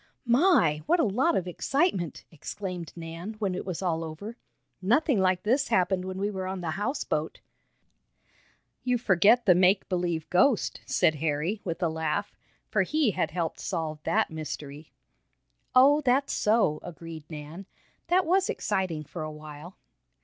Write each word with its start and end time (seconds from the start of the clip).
"My! 0.25 0.81
What 0.87 0.99
a 0.99 1.03
lot 1.03 1.37
of 1.37 1.47
excitement!" 1.47 2.25
exclaimed 2.31 2.91
Nan, 2.95 3.35
when 3.37 3.53
it 3.53 3.67
was 3.67 3.83
all 3.83 4.03
over. 4.03 4.35
"Nothing 4.81 5.19
like 5.19 5.43
this 5.43 5.67
happened 5.67 6.05
when 6.05 6.17
we 6.17 6.31
were 6.31 6.47
on 6.47 6.61
the 6.61 6.71
houseboat." 6.71 7.39
"You 8.83 8.97
forget 8.97 9.45
the 9.45 9.53
make 9.53 9.87
believe 9.89 10.27
ghost," 10.31 10.81
said 10.87 11.13
Harry, 11.21 11.61
with 11.63 11.83
a 11.83 11.87
laugh, 11.87 12.35
for 12.67 12.81
he 12.81 13.11
had 13.11 13.29
helped 13.29 13.59
solve 13.59 14.01
that 14.01 14.31
mystery. 14.31 14.91
"Oh, 15.75 16.01
that's 16.01 16.33
so," 16.33 16.79
agreed 16.81 17.25
Nan. 17.29 17.67
"That 18.07 18.25
was 18.25 18.49
exciting 18.49 19.03
for 19.03 19.21
a 19.21 19.29
while." 19.31 19.77